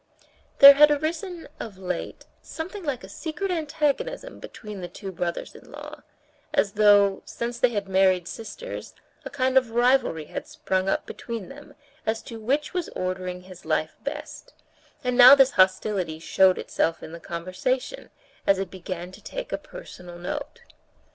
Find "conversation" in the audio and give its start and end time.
17.19-18.09